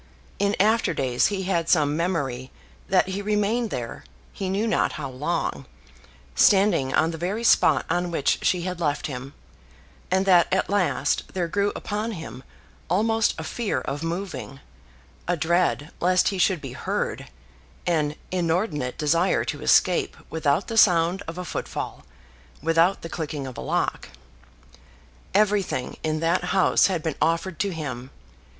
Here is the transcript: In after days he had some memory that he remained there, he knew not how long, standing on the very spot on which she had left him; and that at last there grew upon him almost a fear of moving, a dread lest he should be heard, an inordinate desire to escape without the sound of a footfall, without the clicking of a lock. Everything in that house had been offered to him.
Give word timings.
In 0.39 0.55
after 0.59 0.95
days 0.95 1.27
he 1.27 1.43
had 1.43 1.69
some 1.69 1.95
memory 1.95 2.49
that 2.89 3.09
he 3.09 3.21
remained 3.21 3.69
there, 3.69 4.03
he 4.33 4.49
knew 4.49 4.65
not 4.65 4.93
how 4.93 5.11
long, 5.11 5.67
standing 6.33 6.91
on 6.91 7.11
the 7.11 7.19
very 7.19 7.43
spot 7.43 7.85
on 7.87 8.09
which 8.09 8.39
she 8.41 8.63
had 8.63 8.79
left 8.79 9.05
him; 9.05 9.35
and 10.09 10.25
that 10.25 10.51
at 10.51 10.71
last 10.71 11.25
there 11.35 11.47
grew 11.47 11.71
upon 11.75 12.13
him 12.13 12.41
almost 12.89 13.35
a 13.37 13.43
fear 13.43 13.79
of 13.81 14.01
moving, 14.01 14.59
a 15.27 15.37
dread 15.37 15.91
lest 15.99 16.29
he 16.29 16.39
should 16.39 16.61
be 16.61 16.73
heard, 16.73 17.27
an 17.85 18.15
inordinate 18.31 18.97
desire 18.97 19.43
to 19.45 19.61
escape 19.61 20.17
without 20.31 20.65
the 20.65 20.77
sound 20.77 21.21
of 21.27 21.37
a 21.37 21.45
footfall, 21.45 22.03
without 22.59 23.03
the 23.03 23.07
clicking 23.09 23.45
of 23.45 23.55
a 23.55 23.61
lock. 23.61 24.09
Everything 25.35 25.95
in 26.01 26.21
that 26.21 26.45
house 26.45 26.87
had 26.87 27.03
been 27.03 27.13
offered 27.21 27.59
to 27.59 27.69
him. 27.71 28.09